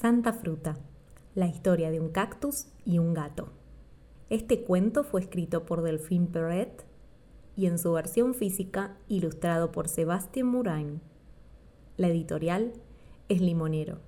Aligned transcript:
Santa 0.00 0.32
Fruta, 0.32 0.78
la 1.34 1.46
historia 1.46 1.90
de 1.90 2.00
un 2.00 2.08
cactus 2.08 2.68
y 2.86 2.98
un 2.98 3.12
gato. 3.12 3.50
Este 4.30 4.62
cuento 4.62 5.04
fue 5.04 5.20
escrito 5.20 5.66
por 5.66 5.82
Delphine 5.82 6.26
Perret 6.26 6.86
y 7.54 7.66
en 7.66 7.78
su 7.78 7.92
versión 7.92 8.32
física 8.32 8.96
ilustrado 9.08 9.72
por 9.72 9.88
Sebastián 9.88 10.46
Murain. 10.46 11.02
La 11.98 12.08
editorial 12.08 12.72
es 13.28 13.42
Limonero. 13.42 13.98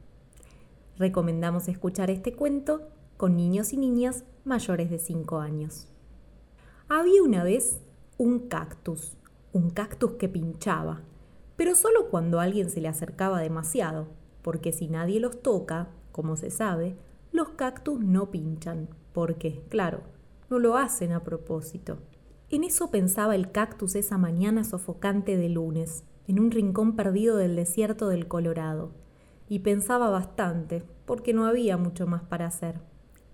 Recomendamos 0.97 1.69
escuchar 1.69 2.11
este 2.11 2.33
cuento 2.33 2.89
con 3.19 3.37
niños 3.37 3.75
y 3.75 3.77
niñas 3.77 4.25
mayores 4.47 4.89
de 4.89 4.99
5 4.99 5.41
años. 5.41 5.89
Había 6.89 7.23
una 7.23 7.45
vez 7.45 7.83
un 8.17 8.49
cactus, 8.49 9.19
un 9.53 9.69
cactus 9.69 10.13
que 10.13 10.31
pinchaba, 10.31 11.03
pero 11.57 11.75
solo 11.75 12.09
cuando 12.09 12.41
alguien 12.41 12.71
se 12.71 12.81
le 12.81 12.89
acercaba 12.89 13.41
demasiado, 13.41 14.22
porque 14.43 14.73
si 14.73 14.89
nadie 14.89 15.21
los 15.21 15.43
toca, 15.43 15.89
como 16.11 16.37
se 16.37 16.51
sabe, 16.51 16.97
los 17.33 17.51
cactus 17.51 18.01
no 18.01 18.31
pinchan, 18.31 18.89
porque, 19.13 19.63
claro, 19.69 20.03
no 20.51 20.59
lo 20.59 20.77
hacen 20.77 21.13
a 21.13 21.25
propósito. 21.25 21.99
En 22.51 22.65
eso 22.65 22.91
pensaba 22.91 23.35
el 23.35 23.51
cactus 23.51 23.95
esa 23.95 24.19
mañana 24.19 24.65
sofocante 24.65 25.39
de 25.39 25.49
lunes, 25.49 26.05
en 26.29 26.39
un 26.39 26.51
rincón 26.51 26.95
perdido 26.97 27.37
del 27.37 27.57
desierto 27.57 28.09
del 28.09 28.29
Colorado. 28.29 28.91
Y 29.49 29.61
pensaba 29.61 30.11
bastante, 30.11 30.83
porque 31.07 31.33
no 31.33 31.47
había 31.47 31.79
mucho 31.79 32.07
más 32.07 32.23
para 32.23 32.47
hacer. 32.47 32.81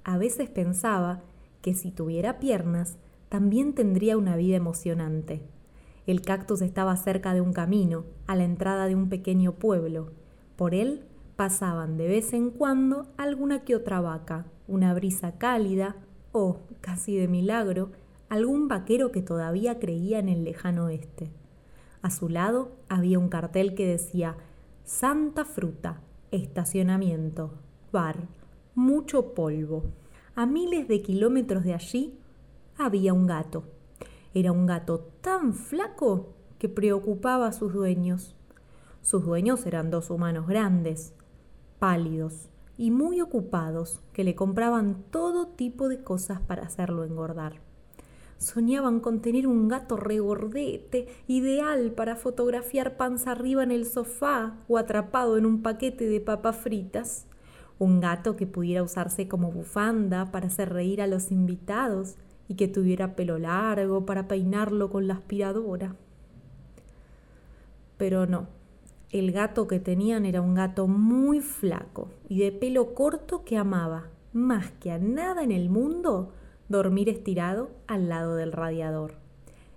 A 0.04 0.18
veces 0.18 0.48
pensaba 0.48 1.23
que 1.60 1.74
si 1.74 1.90
tuviera 1.90 2.38
piernas, 2.38 2.96
también 3.29 3.74
tendría 3.74 4.16
una 4.16 4.37
vida 4.37 4.56
emocionante. 4.56 5.43
El 6.06 6.23
cactus 6.23 6.62
estaba 6.62 6.96
cerca 6.96 7.34
de 7.34 7.40
un 7.40 7.52
camino, 7.52 8.04
a 8.27 8.37
la 8.37 8.45
entrada 8.45 8.87
de 8.87 8.95
un 8.95 9.09
pequeño 9.09 9.52
pueblo. 9.56 10.12
Por 10.54 10.74
él 10.74 11.04
pasaban 11.38 11.97
de 11.97 12.09
vez 12.09 12.33
en 12.33 12.51
cuando 12.51 13.06
alguna 13.16 13.62
que 13.62 13.77
otra 13.77 14.01
vaca, 14.01 14.46
una 14.66 14.92
brisa 14.92 15.38
cálida 15.38 15.95
o, 16.32 16.62
casi 16.80 17.16
de 17.16 17.29
milagro, 17.29 17.93
algún 18.29 18.66
vaquero 18.66 19.12
que 19.12 19.23
todavía 19.23 19.79
creía 19.79 20.18
en 20.18 20.29
el 20.29 20.43
lejano 20.43 20.87
oeste. 20.87 21.30
A 22.02 22.10
su 22.10 22.29
lado 22.29 22.73
había 22.88 23.21
un 23.21 23.29
cartel 23.29 23.77
que 23.77 23.87
decía 23.87 24.37
Santa 24.82 25.45
Fruta, 25.45 26.01
estacionamiento, 26.32 27.55
bar, 27.93 28.27
mucho 28.74 29.32
polvo. 29.32 29.84
A 30.34 30.45
miles 30.45 30.88
de 30.88 31.02
kilómetros 31.02 31.62
de 31.62 31.74
allí 31.74 32.18
había 32.77 33.12
un 33.15 33.29
gato. 33.29 33.62
Era 34.34 34.51
un 34.51 34.66
gato 34.66 34.99
tan 35.21 35.55
flaco 35.55 36.34
que 36.59 36.68
preocupaba 36.68 37.46
a 37.46 37.52
sus 37.52 37.73
dueños. 37.73 38.34
Sus 39.02 39.24
dueños 39.24 39.65
eran 39.66 39.93
dos 39.93 40.10
humanos 40.10 40.49
grandes, 40.49 41.15
pálidos 41.79 42.48
y 42.76 42.90
muy 42.90 43.21
ocupados 43.21 44.01
que 44.12 44.24
le 44.24 44.34
compraban 44.34 45.02
todo 45.10 45.48
tipo 45.48 45.88
de 45.88 46.02
cosas 46.02 46.40
para 46.40 46.62
hacerlo 46.62 47.04
engordar. 47.04 47.60
Soñaban 48.38 49.01
con 49.01 49.21
tener 49.21 49.48
un 49.48 49.66
gato 49.66 49.96
regordete, 49.96 51.09
ideal 51.26 51.90
para 51.90 52.15
fotografiar 52.15 52.96
panza 52.96 53.32
arriba 53.32 53.65
en 53.65 53.73
el 53.73 53.84
sofá 53.84 54.54
o 54.68 54.79
atrapado 54.79 55.37
en 55.37 55.45
un 55.45 55.62
paquete 55.62 56.09
de 56.09 56.21
papas 56.21 56.56
fritas. 56.56 57.26
Un 57.80 58.01
gato 58.01 58.37
que 58.37 58.46
pudiera 58.46 58.84
usarse 58.84 59.26
como 59.26 59.51
bufanda 59.51 60.30
para 60.30 60.46
hacer 60.46 60.73
reír 60.73 61.02
a 61.02 61.09
los 61.09 61.32
invitados 61.32 62.15
y 62.46 62.54
que 62.54 62.68
tuviera 62.68 63.16
pelo 63.16 63.38
largo 63.38 64.06
para 64.06 64.28
peinarlo 64.28 64.88
con 64.88 65.09
la 65.09 65.15
aspiradora. 65.15 65.97
Pero 67.97 68.26
no, 68.26 68.47
el 69.10 69.32
gato 69.32 69.66
que 69.66 69.81
tenían 69.81 70.26
era 70.26 70.42
un 70.42 70.54
gato 70.54 70.87
muy 70.87 71.41
flaco 71.41 72.10
y 72.28 72.41
de 72.41 72.53
pelo 72.53 72.94
corto 72.94 73.42
que 73.42 73.56
amaba, 73.56 74.09
más 74.34 74.70
que 74.72 74.91
a 74.91 74.98
nada 74.98 75.42
en 75.42 75.50
el 75.50 75.70
mundo, 75.70 76.34
dormir 76.69 77.09
estirado 77.09 77.70
al 77.87 78.10
lado 78.10 78.34
del 78.34 78.53
radiador, 78.53 79.15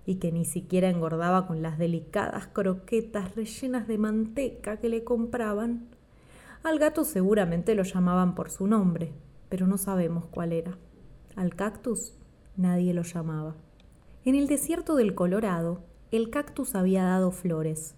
y 0.04 0.16
que 0.16 0.32
ni 0.32 0.44
siquiera 0.44 0.90
engordaba 0.90 1.46
con 1.46 1.62
las 1.62 1.78
delicadas 1.78 2.48
croquetas 2.48 3.34
rellenas 3.34 3.88
de 3.88 3.96
manteca 3.96 4.76
que 4.76 4.90
le 4.90 5.02
compraban. 5.02 5.88
Al 6.62 6.78
gato 6.78 7.04
seguramente 7.04 7.74
lo 7.74 7.84
llamaban 7.84 8.34
por 8.34 8.50
su 8.50 8.66
nombre, 8.66 9.12
pero 9.48 9.66
no 9.66 9.78
sabemos 9.78 10.26
cuál 10.26 10.52
era. 10.52 10.76
Al 11.36 11.54
cactus 11.54 12.14
nadie 12.58 12.92
lo 12.92 13.02
llamaba. 13.02 13.54
En 14.26 14.34
el 14.34 14.46
desierto 14.46 14.94
del 14.94 15.14
Colorado, 15.14 15.80
el 16.10 16.28
cactus 16.28 16.74
había 16.74 17.04
dado 17.04 17.30
flores, 17.30 17.94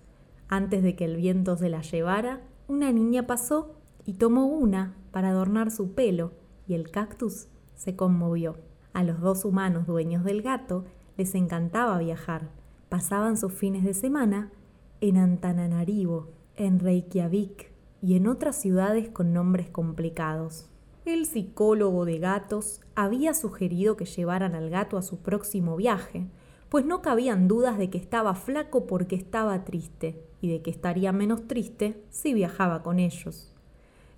antes 0.56 0.82
de 0.82 0.94
que 0.96 1.04
el 1.04 1.16
viento 1.16 1.56
se 1.56 1.68
la 1.68 1.82
llevara, 1.82 2.40
una 2.68 2.92
niña 2.92 3.26
pasó 3.26 3.74
y 4.04 4.14
tomó 4.14 4.46
una 4.46 4.94
para 5.10 5.30
adornar 5.30 5.70
su 5.70 5.94
pelo, 5.94 6.32
y 6.66 6.74
el 6.74 6.90
cactus 6.90 7.48
se 7.74 7.96
conmovió. 7.96 8.56
A 8.92 9.02
los 9.02 9.20
dos 9.20 9.44
humanos 9.44 9.86
dueños 9.86 10.24
del 10.24 10.42
gato 10.42 10.84
les 11.16 11.34
encantaba 11.34 11.98
viajar. 11.98 12.50
Pasaban 12.88 13.36
sus 13.36 13.52
fines 13.52 13.84
de 13.84 13.94
semana 13.94 14.50
en 15.00 15.16
Antananarivo, 15.16 16.28
en 16.56 16.78
Reykjavik 16.78 17.72
y 18.00 18.16
en 18.16 18.26
otras 18.28 18.56
ciudades 18.56 19.08
con 19.08 19.32
nombres 19.32 19.68
complicados. 19.70 20.70
El 21.04 21.26
psicólogo 21.26 22.04
de 22.04 22.18
gatos 22.18 22.80
había 22.94 23.34
sugerido 23.34 23.96
que 23.96 24.06
llevaran 24.06 24.54
al 24.54 24.70
gato 24.70 24.96
a 24.96 25.02
su 25.02 25.18
próximo 25.18 25.76
viaje, 25.76 26.28
pues 26.74 26.86
no 26.86 27.02
cabían 27.02 27.46
dudas 27.46 27.78
de 27.78 27.88
que 27.88 27.98
estaba 27.98 28.34
flaco 28.34 28.84
porque 28.88 29.14
estaba 29.14 29.62
triste 29.62 30.20
y 30.40 30.50
de 30.50 30.60
que 30.60 30.72
estaría 30.72 31.12
menos 31.12 31.46
triste 31.46 32.02
si 32.10 32.34
viajaba 32.34 32.82
con 32.82 32.98
ellos. 32.98 33.54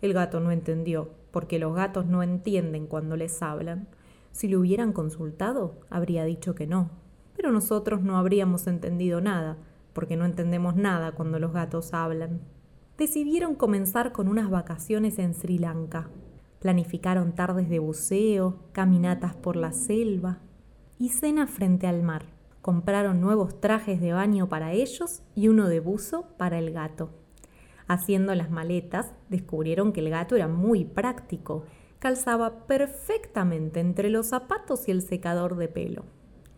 El 0.01 0.15
gato 0.15 0.41
no 0.41 0.51
entendió, 0.51 1.11
porque 1.33 1.59
los 1.59 1.75
gatos 1.75 2.07
no 2.07 2.23
entienden 2.23 2.87
cuando 2.87 3.15
les 3.15 3.43
hablan. 3.43 3.89
Si 4.33 4.49
le 4.49 4.57
hubieran 4.57 4.95
consultado, 4.95 5.75
habría 5.91 6.25
dicho 6.25 6.55
que 6.55 6.67
no. 6.67 6.89
Pero 7.37 7.53
nosotros 7.53 8.01
no 8.01 8.17
habríamos 8.17 8.67
entendido 8.67 9.21
nada, 9.21 9.59
porque 9.93 10.17
no 10.17 10.25
entendemos 10.25 10.77
nada 10.77 11.13
cuando 11.13 11.39
los 11.39 11.53
gatos 11.53 11.93
hablan. 11.93 12.41
Decidieron 12.97 13.55
comenzar 13.55 14.13
con 14.13 14.29
unas 14.29 14.49
vacaciones 14.49 15.19
en 15.19 15.35
Sri 15.35 15.59
Lanka. 15.59 16.09
Planificaron 16.61 17.35
tardes 17.35 17.69
de 17.69 17.81
buceo, 17.81 18.61
caminatas 18.73 19.35
por 19.35 19.57
la 19.57 19.73
selva 19.73 20.39
y 20.99 21.11
cena 21.11 21.47
frente 21.47 21.87
al 21.87 22.03
mar 22.03 22.35
compraron 22.67 23.21
nuevos 23.21 23.61
trajes 23.61 24.01
de 24.01 24.13
baño 24.13 24.49
para 24.49 24.73
ellos 24.73 25.23
y 25.37 25.47
uno 25.47 25.69
de 25.69 25.79
buzo 25.79 26.27
para 26.37 26.59
el 26.59 26.73
gato. 26.73 27.11
Haciendo 27.87 28.35
las 28.35 28.51
maletas, 28.51 29.13
descubrieron 29.29 29.93
que 29.93 30.01
el 30.01 30.11
gato 30.11 30.35
era 30.35 30.49
muy 30.49 30.85
práctico, 30.85 31.63
calzaba 32.01 32.67
perfectamente 32.67 33.79
entre 33.79 34.11
los 34.11 34.27
zapatos 34.27 34.89
y 34.89 34.91
el 34.91 35.03
secador 35.03 35.55
de 35.55 35.69
pelo. 35.69 36.07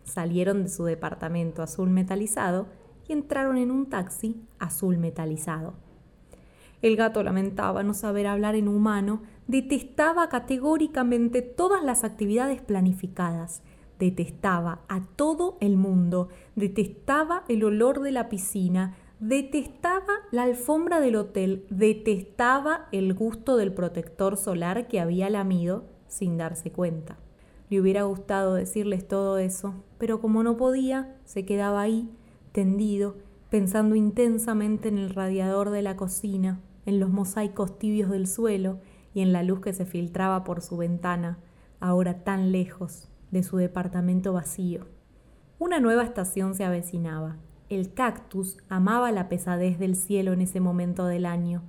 Salieron 0.05 0.63
de 0.63 0.71
su 0.71 0.87
departamento 0.87 1.61
azul 1.61 1.91
metalizado 1.91 2.69
y 3.07 3.13
entraron 3.13 3.59
en 3.59 3.71
un 3.71 3.91
taxi 3.91 4.41
azul 4.59 4.97
metalizado. 4.97 5.75
El 6.81 6.97
gato 6.97 7.23
lamentaba 7.23 7.83
no 7.83 7.93
saber 7.93 8.29
hablar 8.29 8.55
en 8.55 8.69
humano, 8.69 9.21
detestaba 9.47 10.31
categóricamente 10.31 11.43
todas 11.43 11.85
las 11.85 12.03
actividades 12.03 12.63
planificadas 12.63 13.63
detestaba 13.99 14.81
a 14.89 15.05
todo 15.17 15.57
el 15.61 15.77
mundo, 15.77 16.29
detestaba 16.57 17.45
el 17.49 17.65
olor 17.65 18.01
de 18.01 18.13
la 18.13 18.29
piscina, 18.29 18.97
detestaba 19.21 20.15
la 20.31 20.45
alfombra 20.45 21.01
del 21.01 21.17
hotel, 21.17 21.67
detestaba 21.71 22.87
el 22.93 23.15
gusto 23.15 23.57
del 23.57 23.73
protector 23.73 24.37
solar 24.37 24.87
que 24.87 25.01
había 25.01 25.29
lamido 25.31 25.85
sin 26.07 26.37
darse 26.37 26.71
cuenta. 26.71 27.19
Le 27.71 27.81
hubiera 27.81 28.05
gustado 28.05 28.55
decirles 28.55 29.07
todo 29.07 29.39
eso, 29.39 29.75
pero 29.99 30.21
como 30.21 30.43
no 30.43 30.57
podía, 30.57 31.17
se 31.25 31.45
quedaba 31.45 31.83
ahí, 31.83 32.09
tendido, 32.53 33.17
pensando 33.51 33.95
intensamente 33.95 34.89
en 34.89 34.99
el 34.99 35.11
radiador 35.11 35.71
de 35.71 35.83
la 35.83 35.97
cocina, 35.97 36.61
en 36.87 37.01
los 37.01 37.11
mosaicos 37.11 37.79
tibios 37.79 38.11
del 38.11 38.27
suelo 38.27 38.79
y 39.13 39.21
en 39.21 39.33
la 39.33 39.43
luz 39.43 39.61
que 39.61 39.73
se 39.73 39.85
filtraba 39.85 40.45
por 40.45 40.63
su 40.63 40.77
ventana, 40.77 41.39
ahora 41.81 42.25
tan 42.25 42.53
lejos, 42.53 43.09
de 43.31 43.43
su 43.43 43.57
departamento 43.57 44.33
vacío. 44.33 44.87
Una 45.59 45.81
nueva 45.81 46.05
estación 46.05 46.55
se 46.55 46.65
avecinaba. 46.65 47.37
El 47.69 47.93
cactus 47.93 48.59
amaba 48.69 49.13
la 49.13 49.29
pesadez 49.29 49.79
del 49.79 49.97
cielo 49.97 50.33
en 50.33 50.41
ese 50.41 50.61
momento 50.61 51.07
del 51.07 51.27
año. 51.27 51.63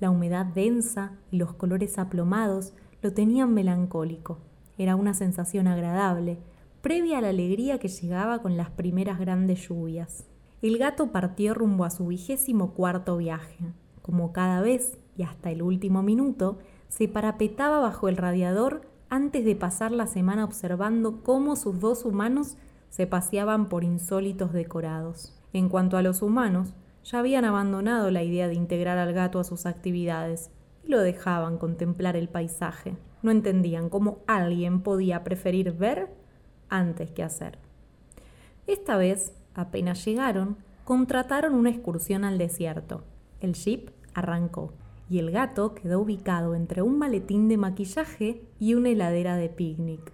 La 0.00 0.10
humedad 0.10 0.46
densa 0.46 1.12
y 1.30 1.36
los 1.36 1.54
colores 1.54 1.98
aplomados 1.98 2.74
lo 3.02 3.12
tenían 3.12 3.54
melancólico. 3.54 4.38
Era 4.78 4.96
una 4.96 5.14
sensación 5.14 5.68
agradable, 5.68 6.38
previa 6.80 7.18
a 7.18 7.20
la 7.20 7.28
alegría 7.28 7.78
que 7.78 7.88
llegaba 7.88 8.42
con 8.42 8.56
las 8.56 8.70
primeras 8.70 9.20
grandes 9.20 9.68
lluvias. 9.68 10.26
El 10.62 10.78
gato 10.78 11.12
partió 11.12 11.54
rumbo 11.54 11.84
a 11.84 11.90
su 11.90 12.06
vigésimo 12.06 12.72
cuarto 12.72 13.16
viaje. 13.18 13.72
Como 14.02 14.32
cada 14.32 14.60
vez 14.62 14.98
y 15.16 15.22
hasta 15.22 15.50
el 15.50 15.62
último 15.62 16.02
minuto, 16.02 16.58
se 16.88 17.08
parapetaba 17.08 17.78
bajo 17.78 18.08
el 18.08 18.16
radiador 18.16 18.82
antes 19.14 19.44
de 19.44 19.54
pasar 19.54 19.92
la 19.92 20.08
semana 20.08 20.44
observando 20.44 21.22
cómo 21.22 21.54
sus 21.54 21.78
dos 21.78 22.04
humanos 22.04 22.56
se 22.90 23.06
paseaban 23.06 23.68
por 23.68 23.84
insólitos 23.84 24.52
decorados. 24.52 25.40
En 25.52 25.68
cuanto 25.68 25.96
a 25.96 26.02
los 26.02 26.20
humanos, 26.20 26.74
ya 27.04 27.20
habían 27.20 27.44
abandonado 27.44 28.10
la 28.10 28.24
idea 28.24 28.48
de 28.48 28.54
integrar 28.54 28.98
al 28.98 29.12
gato 29.12 29.38
a 29.38 29.44
sus 29.44 29.66
actividades. 29.66 30.50
y 30.82 30.88
lo 30.88 31.00
dejaban 31.00 31.58
contemplar 31.58 32.16
el 32.16 32.28
paisaje. 32.28 32.96
No 33.22 33.30
entendían 33.30 33.88
cómo 33.88 34.18
alguien 34.26 34.80
podía 34.82 35.22
preferir 35.22 35.72
ver 35.72 36.10
antes 36.68 37.10
que 37.12 37.22
hacer. 37.22 37.58
Esta 38.66 38.96
vez, 38.96 39.32
apenas 39.54 40.04
llegaron, 40.04 40.56
contrataron 40.84 41.54
una 41.54 41.70
excursión 41.70 42.24
al 42.24 42.36
desierto. 42.36 43.04
El 43.40 43.54
jeep 43.54 43.92
arrancó 44.12 44.72
y 45.08 45.18
el 45.18 45.30
gato 45.30 45.74
quedó 45.74 46.00
ubicado 46.00 46.54
entre 46.54 46.82
un 46.82 46.98
maletín 46.98 47.48
de 47.48 47.56
maquillaje 47.56 48.42
y 48.58 48.74
una 48.74 48.90
heladera 48.90 49.36
de 49.36 49.48
picnic. 49.48 50.12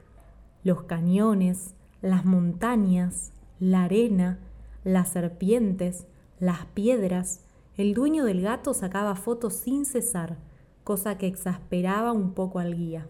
Los 0.65 0.83
cañones, 0.83 1.75
las 2.03 2.25
montañas, 2.25 3.33
la 3.59 3.85
arena, 3.85 4.39
las 4.85 5.11
serpientes, 5.11 6.07
las 6.39 6.67
piedras, 6.67 7.45
el 7.77 7.95
dueño 7.95 8.25
del 8.25 8.43
gato 8.43 8.75
sacaba 8.75 9.15
fotos 9.15 9.55
sin 9.55 9.85
cesar, 9.85 10.39
cosa 10.85 11.19
que 11.19 11.27
exasperaba 11.27 12.13
un 12.13 12.33
poco 12.35 12.59
al 12.59 12.75
guía. 12.75 13.07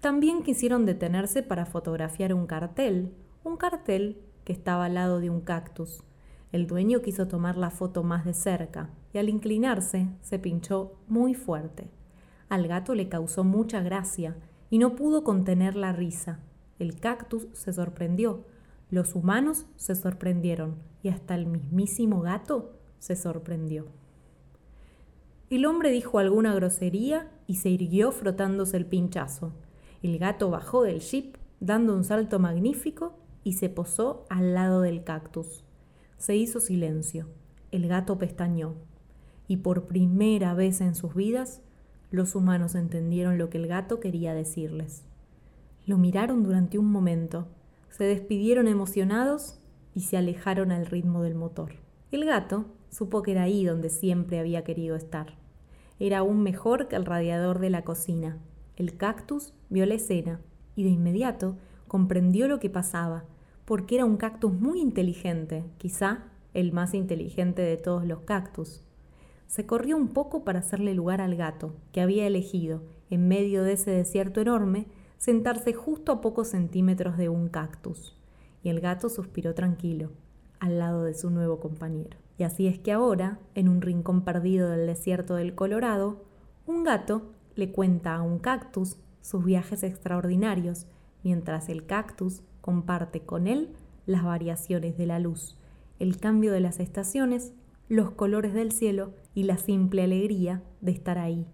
También 0.00 0.42
quisieron 0.42 0.84
detenerse 0.84 1.42
para 1.42 1.64
fotografiar 1.64 2.34
un 2.34 2.46
cartel, 2.46 3.14
un 3.44 3.56
cartel 3.56 4.20
que 4.44 4.52
estaba 4.52 4.86
al 4.86 4.94
lado 4.94 5.20
de 5.20 5.30
un 5.30 5.40
cactus. 5.40 6.02
El 6.50 6.66
dueño 6.66 7.00
quiso 7.00 7.28
tomar 7.28 7.56
la 7.56 7.70
foto 7.70 8.02
más 8.02 8.24
de 8.24 8.34
cerca 8.34 8.90
y 9.12 9.18
al 9.18 9.28
inclinarse 9.28 10.08
se 10.20 10.38
pinchó 10.38 10.94
muy 11.08 11.34
fuerte. 11.34 11.90
Al 12.48 12.66
gato 12.68 12.94
le 12.94 13.08
causó 13.08 13.44
mucha 13.44 13.82
gracia 13.82 14.36
y 14.70 14.78
no 14.78 14.96
pudo 14.96 15.24
contener 15.24 15.76
la 15.76 15.92
risa. 15.92 16.40
El 16.78 16.98
cactus 16.98 17.46
se 17.52 17.72
sorprendió, 17.72 18.44
los 18.90 19.14
humanos 19.14 19.66
se 19.76 19.94
sorprendieron 19.94 20.76
y 21.02 21.08
hasta 21.08 21.34
el 21.34 21.46
mismísimo 21.46 22.20
gato 22.20 22.72
se 22.98 23.16
sorprendió. 23.16 23.86
El 25.50 25.66
hombre 25.66 25.90
dijo 25.90 26.18
alguna 26.18 26.54
grosería 26.54 27.30
y 27.46 27.56
se 27.56 27.68
irguió 27.68 28.12
frotándose 28.12 28.76
el 28.76 28.86
pinchazo. 28.86 29.52
El 30.02 30.18
gato 30.18 30.50
bajó 30.50 30.82
del 30.82 31.00
jeep 31.00 31.36
dando 31.60 31.94
un 31.94 32.04
salto 32.04 32.38
magnífico 32.38 33.14
y 33.44 33.54
se 33.54 33.68
posó 33.68 34.26
al 34.30 34.54
lado 34.54 34.80
del 34.80 35.04
cactus. 35.04 35.64
Se 36.16 36.36
hizo 36.36 36.60
silencio. 36.60 37.28
El 37.70 37.88
gato 37.88 38.18
pestañó. 38.18 38.74
Y 39.48 39.58
por 39.58 39.86
primera 39.86 40.54
vez 40.54 40.80
en 40.80 40.94
sus 40.94 41.14
vidas, 41.14 41.60
los 42.10 42.34
humanos 42.34 42.74
entendieron 42.74 43.38
lo 43.38 43.50
que 43.50 43.58
el 43.58 43.66
gato 43.66 44.00
quería 44.00 44.34
decirles. 44.34 45.04
Lo 45.86 45.98
miraron 45.98 46.42
durante 46.42 46.78
un 46.78 46.90
momento, 46.90 47.48
se 47.90 48.04
despidieron 48.04 48.68
emocionados 48.68 49.58
y 49.94 50.02
se 50.02 50.16
alejaron 50.16 50.72
al 50.72 50.86
ritmo 50.86 51.22
del 51.22 51.34
motor. 51.34 51.74
El 52.10 52.24
gato 52.24 52.66
supo 52.90 53.22
que 53.22 53.32
era 53.32 53.42
ahí 53.42 53.64
donde 53.64 53.88
siempre 53.88 54.38
había 54.38 54.64
querido 54.64 54.96
estar. 54.96 55.34
Era 55.98 56.18
aún 56.18 56.42
mejor 56.42 56.88
que 56.88 56.96
el 56.96 57.04
radiador 57.04 57.58
de 57.58 57.70
la 57.70 57.82
cocina. 57.82 58.38
El 58.76 58.96
cactus 58.96 59.54
vio 59.70 59.86
la 59.86 59.94
escena 59.94 60.40
y 60.76 60.84
de 60.84 60.90
inmediato 60.90 61.56
comprendió 61.88 62.48
lo 62.48 62.58
que 62.58 62.70
pasaba 62.70 63.24
porque 63.64 63.94
era 63.96 64.04
un 64.04 64.16
cactus 64.16 64.52
muy 64.52 64.80
inteligente, 64.80 65.64
quizá 65.78 66.24
el 66.52 66.72
más 66.72 66.94
inteligente 66.94 67.62
de 67.62 67.76
todos 67.76 68.06
los 68.06 68.20
cactus. 68.20 68.82
Se 69.52 69.66
corrió 69.66 69.98
un 69.98 70.08
poco 70.08 70.44
para 70.44 70.60
hacerle 70.60 70.94
lugar 70.94 71.20
al 71.20 71.36
gato, 71.36 71.74
que 71.92 72.00
había 72.00 72.26
elegido, 72.26 72.80
en 73.10 73.28
medio 73.28 73.64
de 73.64 73.74
ese 73.74 73.90
desierto 73.90 74.40
enorme, 74.40 74.86
sentarse 75.18 75.74
justo 75.74 76.10
a 76.10 76.22
pocos 76.22 76.48
centímetros 76.48 77.18
de 77.18 77.28
un 77.28 77.50
cactus. 77.50 78.16
Y 78.62 78.70
el 78.70 78.80
gato 78.80 79.10
suspiró 79.10 79.54
tranquilo, 79.54 80.08
al 80.58 80.78
lado 80.78 81.02
de 81.02 81.12
su 81.12 81.28
nuevo 81.28 81.60
compañero. 81.60 82.16
Y 82.38 82.44
así 82.44 82.66
es 82.66 82.78
que 82.78 82.92
ahora, 82.92 83.40
en 83.54 83.68
un 83.68 83.82
rincón 83.82 84.24
perdido 84.24 84.70
del 84.70 84.86
desierto 84.86 85.34
del 85.34 85.54
Colorado, 85.54 86.24
un 86.66 86.82
gato 86.82 87.34
le 87.54 87.72
cuenta 87.72 88.14
a 88.14 88.22
un 88.22 88.38
cactus 88.38 88.96
sus 89.20 89.44
viajes 89.44 89.82
extraordinarios, 89.82 90.86
mientras 91.24 91.68
el 91.68 91.84
cactus 91.84 92.42
comparte 92.62 93.20
con 93.20 93.46
él 93.46 93.74
las 94.06 94.24
variaciones 94.24 94.96
de 94.96 95.04
la 95.04 95.18
luz, 95.18 95.58
el 95.98 96.16
cambio 96.16 96.52
de 96.52 96.60
las 96.60 96.80
estaciones, 96.80 97.52
los 97.92 98.12
colores 98.12 98.54
del 98.54 98.72
cielo 98.72 99.12
y 99.34 99.42
la 99.42 99.58
simple 99.58 100.02
alegría 100.02 100.62
de 100.80 100.92
estar 100.92 101.18
ahí, 101.18 101.46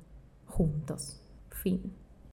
juntos. 0.46 1.20
Fin. 1.50 1.92